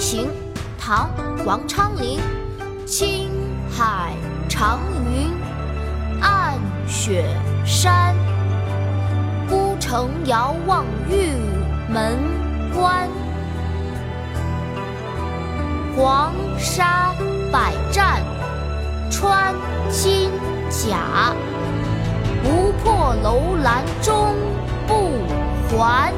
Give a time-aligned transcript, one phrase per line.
[0.00, 0.28] 行
[0.78, 1.10] 唐
[1.44, 2.20] 王昌龄
[2.86, 3.28] 青
[3.68, 4.14] 海
[4.48, 4.80] 长
[5.12, 5.30] 云
[6.22, 7.24] 暗雪
[7.64, 8.14] 山
[9.48, 11.32] 孤城遥望玉
[11.92, 12.16] 门
[12.74, 13.08] 关。
[15.96, 17.12] 黄沙
[17.52, 18.22] 百战
[19.10, 19.52] 穿
[19.90, 20.30] 金
[20.70, 21.34] 甲
[22.44, 24.36] 不破楼兰终
[24.86, 24.94] 不
[25.76, 26.12] 还